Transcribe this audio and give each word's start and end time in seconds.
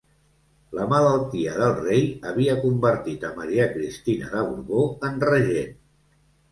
La 0.77 0.87
malaltia 0.93 1.53
del 1.59 1.75
rei 1.81 2.01
havia 2.31 2.57
convertit 2.65 3.29
a 3.29 3.33
Maria 3.43 3.71
Cristina 3.77 4.35
de 4.35 4.45
Borbó 4.51 4.85
en 5.11 5.27
Regent. 5.33 5.83